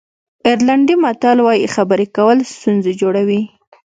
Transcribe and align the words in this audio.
آیرلېنډي 0.47 0.95
متل 1.03 1.37
وایي 1.43 1.67
خبرې 1.75 2.07
کول 2.15 2.37
ستونزې 2.55 2.91
جوړوي. 3.01 3.41